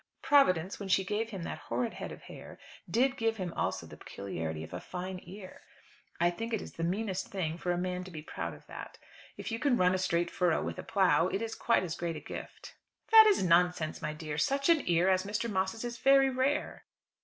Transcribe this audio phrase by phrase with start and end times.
[0.23, 2.57] Providence when she gave him that horrid head of hair,
[2.89, 5.61] did give him also the peculiarity of a fine ear.
[6.19, 8.65] I think it is the meanest thing out for a man to be proud of
[8.65, 8.97] that.
[9.37, 12.15] If you can run a straight furrow with a plough it is quite as great
[12.15, 12.73] a gift."
[13.11, 14.39] "That is nonsense, my dear.
[14.39, 15.47] Such an ear as Mr.
[15.47, 16.83] Moss's is very rare."